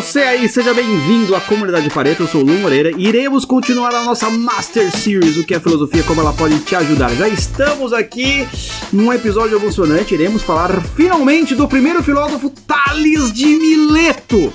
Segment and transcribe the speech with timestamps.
[0.00, 2.22] você aí, seja bem-vindo à comunidade Pareto.
[2.22, 5.58] Eu sou o Lu Moreira e iremos continuar a nossa Master Series, o que é
[5.58, 7.12] filosofia, como ela pode te ajudar.
[7.16, 8.46] Já estamos aqui
[8.92, 14.52] num episódio emocionante, iremos falar finalmente do primeiro filósofo Tales de Mileto,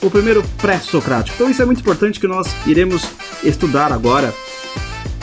[0.00, 1.36] o primeiro pré-socrático.
[1.36, 3.06] Então isso é muito importante que nós iremos
[3.44, 4.32] estudar agora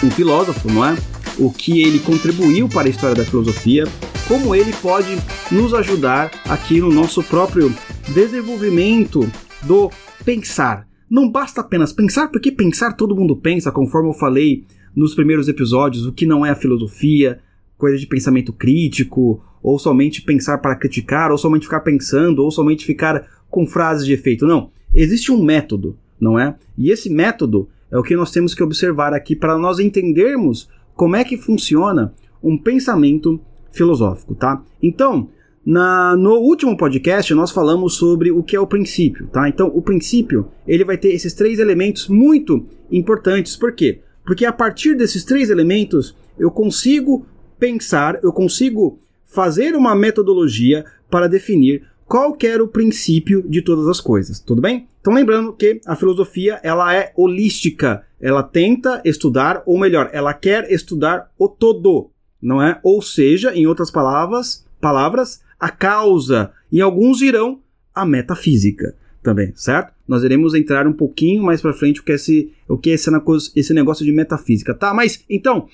[0.04, 0.96] o filósofo, não é?
[1.40, 3.88] O que ele contribuiu para a história da filosofia,
[4.28, 5.18] como ele pode
[5.50, 7.74] nos ajudar aqui no nosso próprio
[8.10, 9.28] desenvolvimento
[9.66, 9.90] do
[10.26, 10.88] pensar.
[11.10, 16.06] Não basta apenas pensar, porque pensar todo mundo pensa, conforme eu falei nos primeiros episódios,
[16.06, 17.40] o que não é a filosofia,
[17.78, 22.86] coisa de pensamento crítico, ou somente pensar para criticar, ou somente ficar pensando, ou somente
[22.86, 24.46] ficar com frases de efeito.
[24.46, 24.72] Não.
[24.94, 26.56] Existe um método, não é?
[26.78, 31.16] E esse método é o que nós temos que observar aqui para nós entendermos como
[31.16, 33.40] é que funciona um pensamento
[33.72, 34.64] filosófico, tá?
[34.82, 35.30] Então,
[35.66, 39.48] na, no último podcast nós falamos sobre o que é o princípio, tá?
[39.48, 43.56] Então o princípio ele vai ter esses três elementos muito importantes.
[43.56, 44.02] Por quê?
[44.26, 47.26] Porque a partir desses três elementos eu consigo
[47.58, 53.88] pensar, eu consigo fazer uma metodologia para definir qual que era o princípio de todas
[53.88, 54.88] as coisas, tudo bem?
[55.00, 60.72] Então lembrando que a filosofia ela é holística, ela tenta estudar, ou melhor, ela quer
[60.72, 62.12] estudar o todo,
[62.42, 62.80] não é?
[62.84, 67.62] Ou seja, em outras palavras, palavras, a causa, e alguns irão
[67.96, 69.94] a metafísica também, certo?
[70.06, 72.94] Nós iremos entrar um pouquinho mais para frente o que é esse, o que é
[72.96, 73.10] esse,
[73.56, 74.94] esse negócio de metafísica, tá?
[74.94, 75.70] Mas então,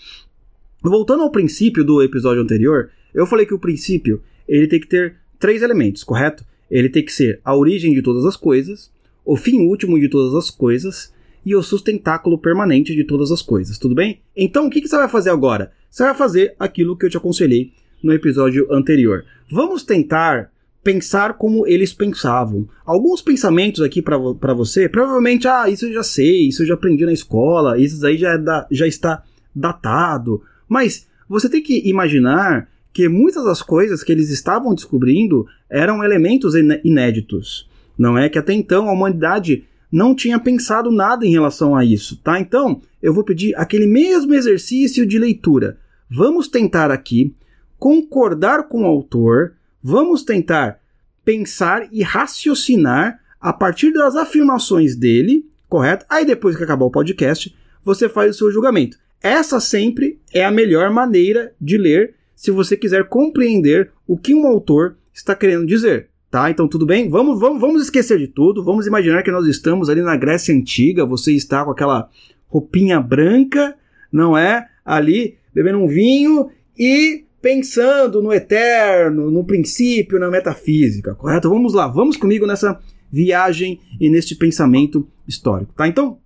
[0.84, 5.16] voltando ao princípio do episódio anterior, eu falei que o princípio ele tem que ter
[5.40, 6.46] três elementos, correto?
[6.70, 8.92] Ele tem que ser a origem de todas as coisas,
[9.26, 11.12] o fim último de todas as coisas
[11.44, 14.20] e o sustentáculo permanente de todas as coisas, tudo bem?
[14.38, 15.72] Então o que, que você vai fazer agora?
[15.90, 19.26] Você vai fazer aquilo que eu te aconselhei no episódio anterior.
[19.52, 20.52] Vamos tentar
[20.84, 22.68] pensar como eles pensavam.
[22.86, 27.06] Alguns pensamentos aqui para você, provavelmente, ah, isso eu já sei, isso eu já aprendi
[27.06, 29.24] na escola, isso aí já, é da, já está
[29.54, 30.42] datado.
[30.68, 36.56] Mas você tem que imaginar que muitas das coisas que eles estavam descobrindo eram elementos
[36.56, 37.70] inéditos.
[37.98, 42.18] Não é que até então a humanidade não tinha pensado nada em relação a isso,
[42.18, 42.40] tá?
[42.40, 45.78] Então, eu vou pedir aquele mesmo exercício de leitura.
[46.10, 47.34] Vamos tentar aqui
[47.80, 50.80] concordar com o autor, vamos tentar
[51.24, 56.06] pensar e raciocinar a partir das afirmações dele, correto?
[56.10, 58.98] Aí depois que acabar o podcast, você faz o seu julgamento.
[59.22, 64.46] Essa sempre é a melhor maneira de ler se você quiser compreender o que um
[64.46, 66.10] autor está querendo dizer.
[66.32, 66.50] Tá?
[66.50, 67.10] Então tudo bem?
[67.10, 68.64] Vamos, vamos, vamos esquecer de tudo.
[68.64, 71.06] Vamos imaginar que nós estamos ali na Grécia Antiga.
[71.06, 72.10] Você está com aquela
[72.48, 73.76] roupinha branca,
[74.12, 74.68] não é?
[74.86, 81.50] Ali bebendo um vinho e pensando no eterno, no princípio, na metafísica, correto?
[81.50, 82.80] Vamos lá, vamos comigo nessa
[83.12, 85.88] viagem e neste pensamento histórico, tá?
[85.88, 86.20] Então,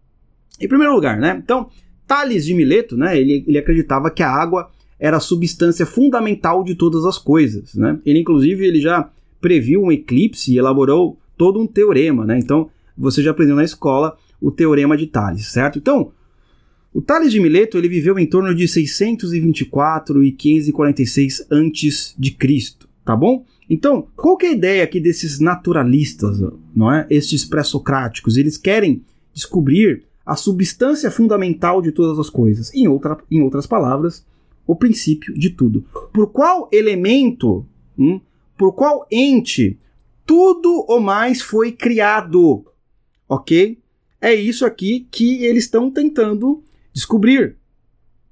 [0.59, 1.39] em primeiro lugar, né?
[1.43, 1.69] Então,
[2.07, 3.17] Tales de Mileto, né?
[3.17, 4.69] Ele, ele acreditava que a água
[4.99, 7.99] era a substância fundamental de todas as coisas, né?
[8.05, 9.09] Ele, inclusive, ele já
[9.39, 12.37] previu um eclipse e elaborou todo um teorema, né?
[12.39, 15.77] Então, você já aprendeu na escola o teorema de Tales, certo?
[15.77, 16.11] Então,
[16.93, 22.87] o Tales de Mileto ele viveu em torno de 624 e 546 antes de Cristo,
[23.03, 23.43] tá bom?
[23.69, 26.39] Então, qual que é a ideia aqui desses naturalistas,
[26.75, 27.07] não é?
[27.09, 29.01] Estes pré-socráticos, eles querem
[29.33, 32.73] descobrir a substância fundamental de todas as coisas.
[32.73, 34.25] Em, outra, em outras palavras,
[34.65, 35.83] o princípio de tudo.
[36.13, 37.65] Por qual elemento,
[37.97, 38.21] hum,
[38.57, 39.77] por qual ente
[40.25, 42.65] tudo o mais foi criado?
[43.27, 43.79] Ok?
[44.21, 47.55] É isso aqui que eles estão tentando descobrir,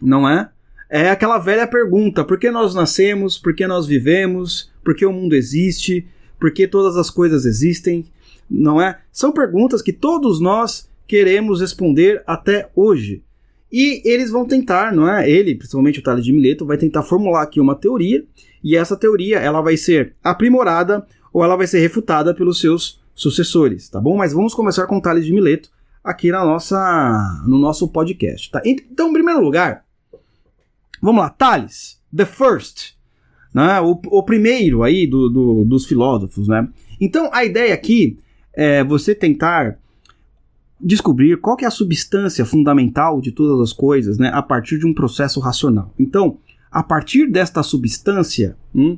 [0.02, 0.50] não é?
[0.90, 3.38] É aquela velha pergunta: por que nós nascemos?
[3.38, 4.72] Por que nós vivemos?
[4.84, 6.08] Por que o mundo existe?
[6.40, 8.06] Por que todas as coisas existem?
[8.50, 9.00] Não é?
[9.12, 13.24] São perguntas que todos nós queremos responder até hoje.
[13.72, 15.30] E eles vão tentar, não é?
[15.30, 18.26] Ele, principalmente o Tales de Mileto, vai tentar formular aqui uma teoria,
[18.62, 23.88] e essa teoria ela vai ser aprimorada ou ela vai ser refutada pelos seus sucessores,
[23.88, 24.18] tá bom?
[24.18, 25.70] Mas vamos começar com o Tales de Mileto,
[26.04, 28.52] aqui na nossa, no nosso podcast.
[28.52, 28.62] Tá?
[28.66, 29.84] Então, em primeiro lugar,
[31.02, 32.94] vamos lá, Thales, the first,
[33.54, 33.80] né?
[33.82, 36.48] o, o primeiro aí do, do, dos filósofos.
[36.48, 36.68] Né?
[37.00, 38.18] Então, a ideia aqui
[38.54, 39.78] é você tentar
[40.80, 44.94] descobrir qual é a substância fundamental de todas as coisas né, a partir de um
[44.94, 45.94] processo racional.
[45.98, 46.38] Então,
[46.72, 48.98] a partir desta substância, hum,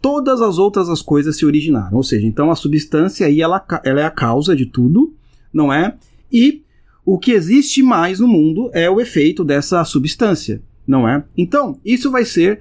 [0.00, 1.96] todas as outras as coisas se originaram.
[1.96, 5.14] Ou seja, então a substância aí ela, ela é a causa de tudo,
[5.52, 5.96] não é?
[6.32, 6.62] E
[7.04, 11.24] o que existe mais no mundo é o efeito dessa substância, não é?
[11.36, 12.60] Então, isso vai ser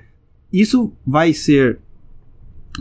[0.51, 1.79] isso vai ser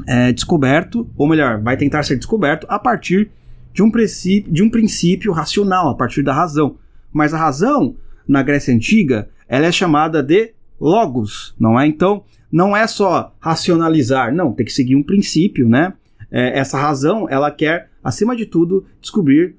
[0.06, 3.30] é, descoberto, ou melhor, vai tentar ser descoberto a partir
[3.72, 6.76] de um, princípio, de um princípio racional, a partir da razão.
[7.12, 7.94] Mas a razão,
[8.26, 11.86] na Grécia Antiga, ela é chamada de logos, não é?
[11.86, 15.92] Então, não é só racionalizar, não, tem que seguir um princípio, né?
[16.30, 19.54] É, essa razão, ela quer, acima de tudo, descobrir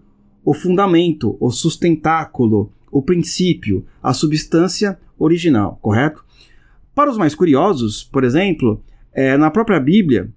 [0.49, 6.25] o fundamento, o sustentáculo, o princípio, a substância original, correto?
[6.95, 8.81] Para os mais curiosos, por exemplo,
[9.13, 10.27] é, na própria Bíblia,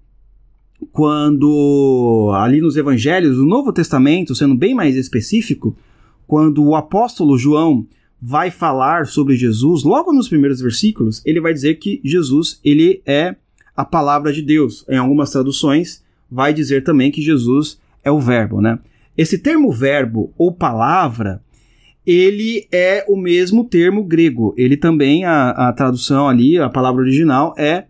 [0.91, 5.75] quando ali nos Evangelhos, no Novo Testamento, sendo bem mais específico,
[6.27, 7.83] quando o apóstolo João
[8.21, 13.35] vai falar sobre Jesus, logo nos primeiros versículos, ele vai dizer que Jesus ele é
[13.75, 14.85] a palavra de Deus.
[14.87, 18.77] Em algumas traduções, vai dizer também que Jesus é o verbo, né?
[19.17, 21.41] Esse termo verbo ou palavra,
[22.05, 24.53] ele é o mesmo termo grego.
[24.57, 27.85] Ele também, a, a tradução ali, a palavra original é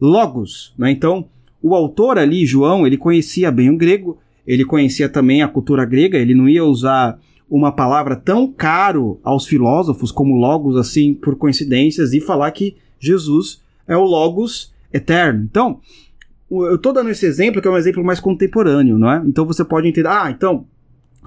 [0.00, 0.90] logos, né?
[0.90, 1.28] Então,
[1.62, 6.18] o autor ali, João, ele conhecia bem o grego, ele conhecia também a cultura grega,
[6.18, 7.18] ele não ia usar
[7.48, 13.62] uma palavra tão caro aos filósofos como logos, assim, por coincidências, e falar que Jesus
[13.86, 15.44] é o logos eterno.
[15.44, 15.80] Então,
[16.50, 19.22] eu estou dando esse exemplo que é um exemplo mais contemporâneo, não é?
[19.26, 20.66] Então você pode entender, ah, então,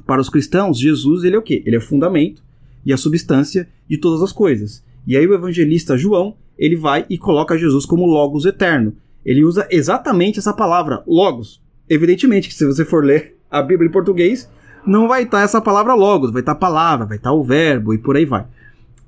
[0.05, 1.63] para os cristãos, Jesus, ele é o quê?
[1.65, 2.43] Ele é o fundamento
[2.85, 4.83] e a substância de todas as coisas.
[5.05, 8.93] E aí o evangelista João, ele vai e coloca Jesus como logos eterno.
[9.25, 11.61] Ele usa exatamente essa palavra, logos.
[11.89, 14.49] Evidentemente que se você for ler a Bíblia em português,
[14.85, 17.35] não vai estar tá essa palavra logos, vai estar tá a palavra, vai estar tá
[17.35, 18.45] o verbo e por aí vai,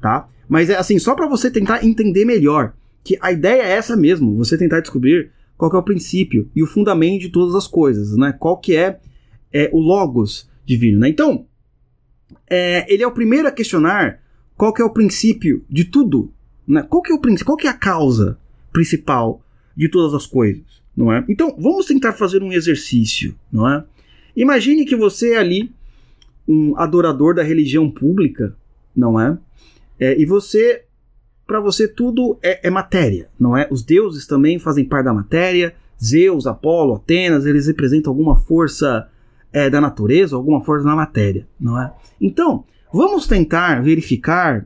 [0.02, 0.28] tá?
[0.48, 2.74] Mas é assim, só para você tentar entender melhor
[3.04, 6.66] que a ideia é essa mesmo, você tentar descobrir qual é o princípio e o
[6.66, 8.32] fundamento de todas as coisas, né?
[8.32, 8.98] Qual que é,
[9.52, 11.10] é o logos divino, né?
[11.10, 11.46] Então,
[12.50, 14.22] é, ele é o primeiro a questionar
[14.56, 16.32] qual que é o princípio de tudo,
[16.66, 16.82] né?
[16.84, 18.40] Qual que é o princípio, qual que é a causa
[18.72, 19.44] principal
[19.76, 20.64] de todas as coisas,
[20.96, 21.26] não é?
[21.28, 23.84] Então, vamos tentar fazer um exercício, não é?
[24.38, 25.74] Imagine que você é ali
[26.48, 28.56] um adorador da religião pública,
[28.96, 29.38] não é?
[30.00, 30.86] é e você,
[31.50, 33.68] para você tudo é, é, matéria, não é?
[33.72, 35.74] Os deuses também fazem parte da matéria.
[36.02, 39.10] Zeus, Apolo, Atenas, eles representam alguma força
[39.52, 41.92] é, da natureza, alguma força na matéria, não é?
[42.22, 42.64] Então,
[42.94, 44.66] vamos tentar verificar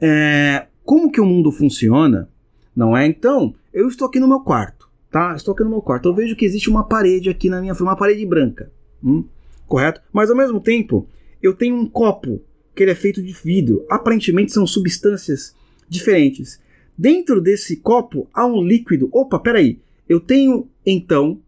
[0.00, 2.28] é, como que o mundo funciona,
[2.74, 3.06] não é?
[3.06, 5.32] Então, eu estou aqui no meu quarto tá?
[5.36, 6.08] Estou aqui no meu quarto.
[6.08, 9.22] Eu vejo que existe uma parede aqui na minha frente, uma parede branca, hum?
[9.68, 10.00] correto?
[10.12, 11.06] Mas ao mesmo tempo,
[11.40, 12.42] eu tenho um copo
[12.74, 13.84] que ele é feito de vidro.
[13.88, 15.54] Aparentemente são substâncias
[15.88, 16.60] diferentes.
[16.96, 19.08] Dentro desse copo há um líquido.
[19.12, 19.78] Opa, peraí.
[20.08, 21.40] Eu tenho então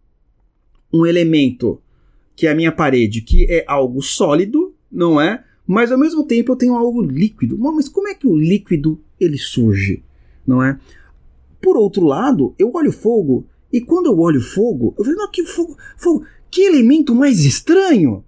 [0.92, 1.80] um elemento
[2.34, 5.42] que é a minha parede, que é algo sólido, não é?
[5.66, 7.58] Mas ao mesmo tempo eu tenho algo líquido.
[7.58, 10.02] Mas como é que o líquido ele surge,
[10.46, 10.78] não é?
[11.60, 15.76] Por outro lado, eu olho fogo e quando eu olho fogo, eu vejo, que fogo,
[15.96, 18.24] fogo, que elemento mais estranho,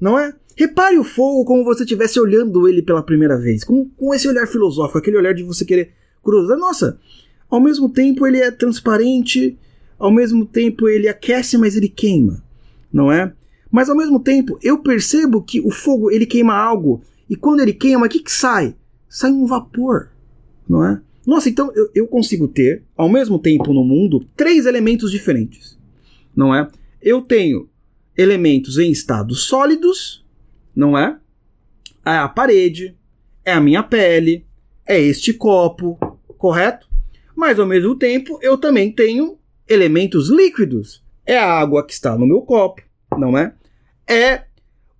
[0.00, 0.34] não é?
[0.60, 4.46] Repare o fogo como você estivesse olhando ele pela primeira vez, com, com esse olhar
[4.46, 6.58] filosófico, aquele olhar de você querer cruzar.
[6.58, 7.00] Nossa,
[7.48, 9.58] ao mesmo tempo ele é transparente,
[9.98, 12.44] ao mesmo tempo ele aquece, mas ele queima,
[12.92, 13.32] não é?
[13.70, 17.72] Mas ao mesmo tempo eu percebo que o fogo ele queima algo, e quando ele
[17.72, 18.76] queima, o que, que sai?
[19.08, 20.10] Sai um vapor,
[20.68, 21.00] não é?
[21.26, 25.78] Nossa, então eu, eu consigo ter, ao mesmo tempo no mundo, três elementos diferentes.
[26.36, 26.68] Não é?
[27.00, 27.66] Eu tenho
[28.14, 30.19] elementos em estados sólidos,
[30.80, 31.18] não é?
[32.06, 32.96] É a parede,
[33.44, 34.46] é a minha pele,
[34.86, 35.98] é este copo,
[36.38, 36.88] correto?
[37.36, 41.04] Mas ao mesmo tempo eu também tenho elementos líquidos.
[41.26, 42.80] É a água que está no meu copo,
[43.18, 43.54] não é?
[44.08, 44.44] É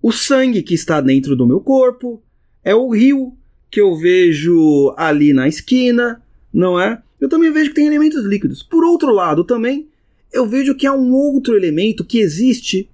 [0.01, 2.21] o sangue que está dentro do meu corpo,
[2.63, 3.35] é o rio
[3.71, 6.21] que eu vejo ali na esquina,
[6.53, 7.01] não é?
[7.19, 8.61] Eu também vejo que tem elementos líquidos.
[8.61, 9.89] Por outro lado, também
[10.31, 12.87] eu vejo que há um outro elemento que existe,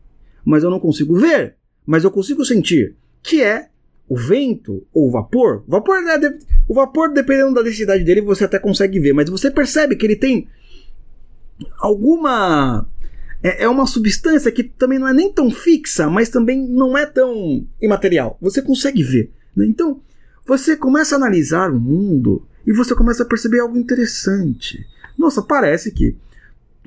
[0.45, 3.69] mas eu não consigo ver, mas eu consigo sentir, que é
[4.09, 5.63] o vento ou o vapor.
[5.65, 6.19] O vapor, né,
[6.67, 10.17] o vapor, dependendo da densidade dele, você até consegue ver, mas você percebe que ele
[10.17, 10.49] tem
[11.79, 12.85] alguma.
[13.41, 17.05] É, é uma substância que também não é nem tão fixa, mas também não é
[17.05, 18.37] tão imaterial.
[18.41, 19.31] Você consegue ver.
[19.55, 19.65] Né?
[19.65, 20.01] Então,
[20.45, 24.85] você começa a analisar o mundo e você começa a perceber algo interessante.
[25.17, 26.15] Nossa, parece que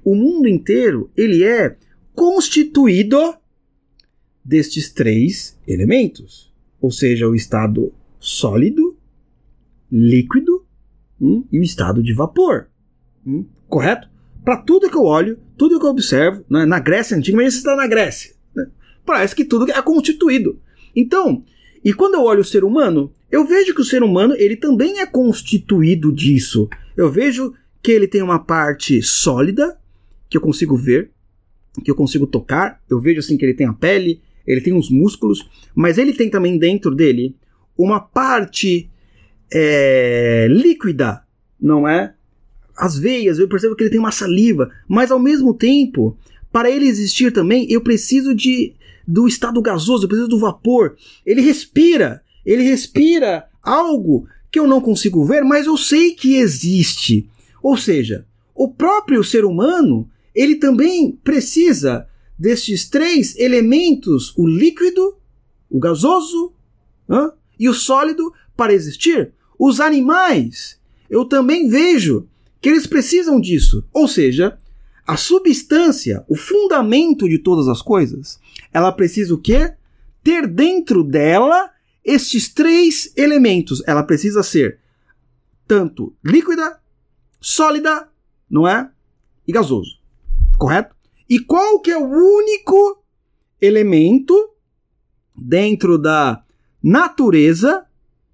[0.05, 1.77] o mundo inteiro ele é
[2.15, 3.35] constituído
[4.51, 8.99] destes três elementos, ou seja, o estado sólido,
[9.91, 10.67] líquido
[11.21, 12.67] hum, e o estado de vapor.
[13.25, 14.09] Hum, correto?
[14.45, 17.59] Para tudo que eu olho, tudo que eu observo, né, na Grécia antiga, mas você
[17.59, 18.67] está na Grécia, né,
[19.07, 20.59] parece que tudo é constituído.
[20.97, 21.45] Então,
[21.85, 24.99] e quando eu olho o ser humano, eu vejo que o ser humano ele também
[24.99, 26.69] é constituído disso.
[26.97, 29.79] Eu vejo que ele tem uma parte sólida,
[30.29, 31.13] que eu consigo ver,
[31.85, 34.91] que eu consigo tocar, eu vejo assim que ele tem a pele, ele tem os
[34.91, 37.35] músculos, mas ele tem também dentro dele
[37.77, 38.91] uma parte
[39.53, 41.23] é, líquida,
[41.61, 42.15] não é?
[42.77, 46.17] As veias, eu percebo que ele tem uma saliva, mas ao mesmo tempo,
[46.53, 48.75] para ele existir também, eu preciso de
[49.07, 50.97] do estado gasoso, eu preciso do vapor.
[51.27, 57.29] Ele respira, ele respira algo que eu não consigo ver, mas eu sei que existe.
[57.63, 62.07] Ou seja, o próprio ser humano, ele também precisa
[62.41, 65.15] destes três elementos, o líquido,
[65.69, 66.55] o gasoso
[67.59, 69.35] e o sólido, para existir.
[69.59, 70.81] Os animais,
[71.11, 72.27] eu também vejo
[72.59, 73.85] que eles precisam disso.
[73.93, 74.59] Ou seja,
[75.07, 78.41] a substância, o fundamento de todas as coisas,
[78.73, 79.75] ela precisa o quê?
[80.23, 81.71] Ter dentro dela
[82.03, 83.83] estes três elementos.
[83.87, 84.79] Ela precisa ser
[85.69, 86.81] tanto líquida,
[87.39, 88.09] sólida,
[88.49, 88.91] não é?
[89.47, 89.99] E gasoso.
[90.59, 91.00] Correto?
[91.31, 93.05] E qual que é o único
[93.61, 94.35] elemento
[95.33, 96.43] dentro da
[96.83, 97.87] natureza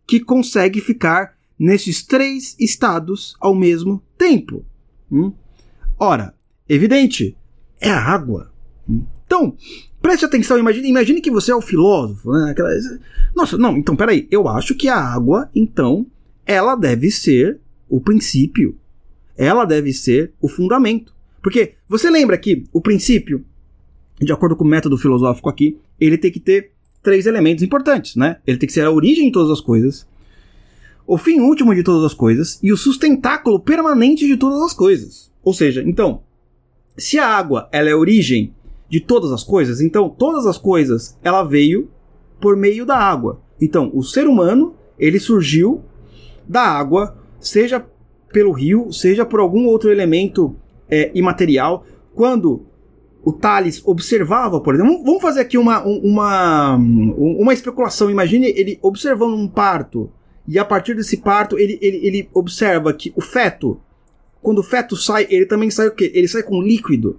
[0.06, 4.64] que consegue ficar nesses três estados ao mesmo tempo?
[5.12, 5.30] Hum?
[5.98, 6.34] Ora,
[6.66, 7.36] evidente,
[7.78, 8.50] é a água.
[8.88, 9.04] Hum?
[9.26, 9.54] Então,
[10.00, 12.52] preste atenção, imagine, imagine que você é o filósofo, né?
[12.52, 12.70] Aquela,
[13.34, 16.06] nossa, não, então peraí, eu acho que a água, então,
[16.46, 18.78] ela deve ser o princípio.
[19.36, 21.15] Ela deve ser o fundamento.
[21.46, 23.44] Porque você lembra que o princípio,
[24.20, 28.38] de acordo com o método filosófico aqui, ele tem que ter três elementos importantes, né?
[28.44, 30.08] Ele tem que ser a origem de todas as coisas,
[31.06, 35.30] o fim último de todas as coisas e o sustentáculo permanente de todas as coisas.
[35.40, 36.24] Ou seja, então,
[36.96, 38.52] se a água ela é a origem
[38.90, 41.88] de todas as coisas, então todas as coisas ela veio
[42.40, 43.40] por meio da água.
[43.60, 45.84] Então, o ser humano, ele surgiu
[46.48, 47.86] da água, seja
[48.32, 50.56] pelo rio, seja por algum outro elemento
[50.90, 51.84] é, imaterial.
[52.14, 52.66] Quando
[53.26, 58.08] o Thales observava, por exemplo, vamos fazer aqui uma, uma, uma especulação.
[58.08, 60.08] Imagine ele observando um parto,
[60.46, 63.80] e a partir desse parto ele, ele, ele observa que o feto,
[64.40, 66.12] quando o feto sai, ele também sai o quê?
[66.14, 67.18] Ele sai com líquido,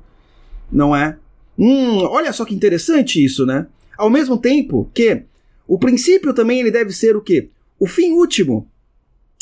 [0.72, 1.18] não é?
[1.60, 3.68] Hum, olha só que interessante isso, né?
[3.98, 5.24] Ao mesmo tempo que
[5.68, 7.50] o princípio também ele deve ser o quê?
[7.78, 8.66] O fim último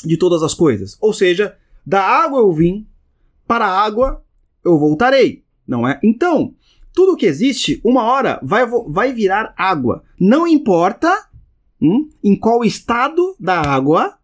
[0.03, 0.97] de todas as coisas.
[0.99, 1.55] Ou seja,
[1.85, 2.87] da água eu vim,
[3.47, 4.23] para a água
[4.63, 5.99] eu voltarei, não é?
[6.03, 6.53] Então,
[6.93, 10.03] tudo que existe, uma hora vai, vai virar água.
[10.19, 11.27] Não importa
[11.81, 14.17] hum, em qual estado da água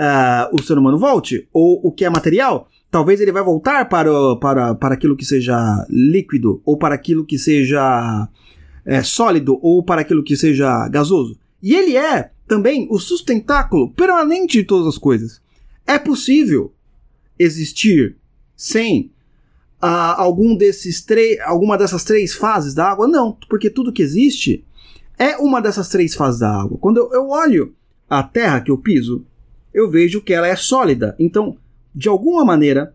[0.00, 2.68] uh, o ser humano volte, ou o que é material.
[2.90, 7.38] Talvez ele vai voltar para, para, para aquilo que seja líquido, ou para aquilo que
[7.38, 8.28] seja
[8.84, 11.38] é, sólido, ou para aquilo que seja gasoso.
[11.62, 15.40] E ele é também o sustentáculo permanente de todas as coisas.
[15.86, 16.72] É possível
[17.38, 18.16] existir
[18.64, 19.10] sem
[19.82, 23.06] uh, algum desses três, alguma dessas três fases da água?
[23.06, 24.64] Não, porque tudo que existe
[25.18, 26.78] é uma dessas três fases da água.
[26.80, 27.74] Quando eu, eu olho
[28.08, 29.26] a terra que eu piso,
[29.74, 31.14] eu vejo que ela é sólida.
[31.18, 31.58] Então,
[31.94, 32.94] de alguma maneira,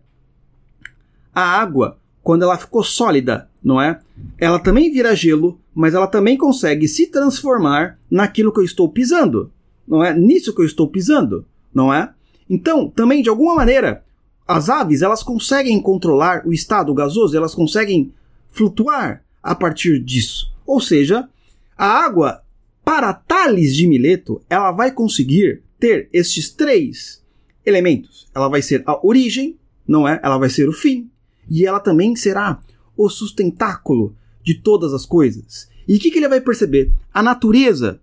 [1.32, 4.00] a água, quando ela ficou sólida, não é?
[4.38, 9.52] Ela também vira gelo, mas ela também consegue se transformar naquilo que eu estou pisando,
[9.86, 10.12] não é?
[10.12, 12.12] Nisso que eu estou pisando, não é?
[12.48, 14.04] Então, também de alguma maneira,
[14.46, 18.12] as aves, elas conseguem controlar o estado gasoso, elas conseguem
[18.50, 20.52] flutuar a partir disso.
[20.66, 21.28] Ou seja,
[21.76, 22.42] a água,
[22.84, 27.22] para Tales de Mileto, ela vai conseguir ter estes três
[27.64, 28.28] elementos.
[28.34, 30.20] Ela vai ser a origem, não é?
[30.22, 31.10] Ela vai ser o fim.
[31.48, 32.60] E ela também será
[32.96, 35.68] o sustentáculo de todas as coisas.
[35.88, 36.92] E o que, que ele vai perceber?
[37.12, 38.00] A natureza,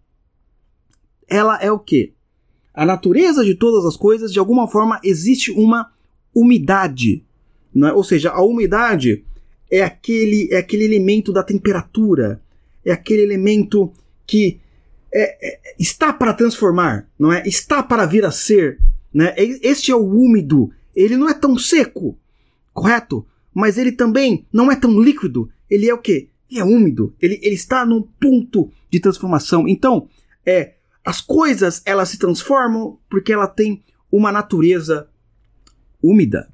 [1.27, 2.13] ela é o quê?
[2.73, 5.91] A natureza de todas as coisas, de alguma forma, existe uma
[6.39, 7.23] umidade.
[7.75, 7.93] É?
[7.93, 9.23] Ou seja, a umidade
[9.69, 12.41] é aquele, é aquele elemento da temperatura,
[12.85, 13.91] é aquele elemento
[14.25, 14.59] que
[15.13, 17.43] é, é, está para transformar, não é?
[17.45, 18.79] Está para vir a ser,
[19.13, 19.33] né?
[19.37, 20.71] Este é o úmido.
[20.95, 22.17] Ele não é tão seco,
[22.73, 23.25] correto?
[23.53, 25.49] Mas ele também não é tão líquido.
[25.69, 26.29] Ele é o quê?
[26.49, 27.13] Ele é úmido.
[27.21, 29.67] Ele, ele está num ponto de transformação.
[29.67, 30.07] Então,
[30.45, 35.07] é as coisas elas se transformam porque ela tem uma natureza
[36.01, 36.51] úmida,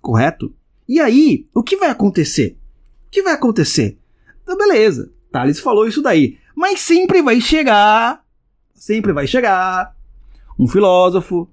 [0.00, 0.54] correto?
[0.88, 2.56] E aí, o que vai acontecer?
[3.06, 3.98] O que vai acontecer?
[4.42, 6.38] Então, beleza, Thales falou isso daí.
[6.54, 8.24] Mas sempre vai chegar,
[8.74, 9.96] sempre vai chegar
[10.58, 11.48] um filósofo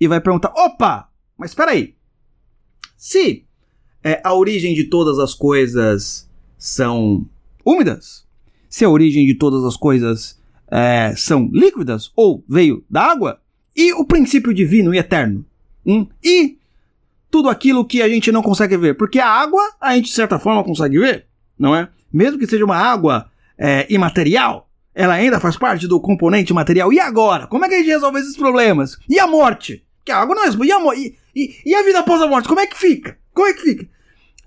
[0.00, 1.94] e vai perguntar: opa, mas espera aí.
[2.96, 3.44] Se
[4.02, 7.26] é, a origem de todas as coisas são
[7.64, 8.26] úmidas,
[8.68, 13.40] se a origem de todas as coisas é, são líquidas ou veio da água,
[13.76, 15.44] e o princípio divino e eterno,
[15.84, 16.58] hum, e
[17.34, 18.94] tudo aquilo que a gente não consegue ver.
[18.94, 21.26] Porque a água, a gente de certa forma consegue ver.
[21.58, 21.88] não é?
[22.12, 26.92] Mesmo que seja uma água é, imaterial, ela ainda faz parte do componente material.
[26.92, 27.48] E agora?
[27.48, 28.96] Como é que a gente resolve esses problemas?
[29.08, 29.84] E a morte?
[30.04, 30.48] Que a água não é.
[30.48, 32.46] E a, e, e, e a vida após a morte?
[32.46, 33.18] Como é que fica?
[33.32, 33.88] Como é que fica?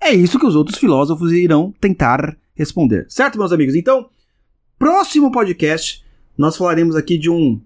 [0.00, 3.04] É isso que os outros filósofos irão tentar responder.
[3.10, 3.74] Certo, meus amigos?
[3.74, 4.08] Então,
[4.78, 6.02] próximo podcast,
[6.38, 7.60] nós falaremos aqui de um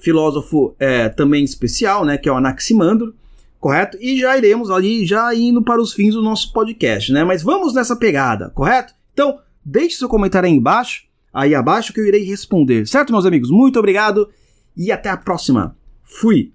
[0.00, 2.16] filósofo é, também especial, né?
[2.16, 3.14] Que é o Anaximandro,
[3.60, 3.98] correto?
[4.00, 7.22] E já iremos ali, já indo para os fins do nosso podcast, né?
[7.22, 8.94] Mas vamos nessa pegada, correto?
[9.12, 12.86] Então, deixe seu comentário aí embaixo, aí abaixo que eu irei responder.
[12.86, 13.50] Certo, meus amigos?
[13.50, 14.28] Muito obrigado
[14.76, 15.76] e até a próxima.
[16.02, 16.52] Fui!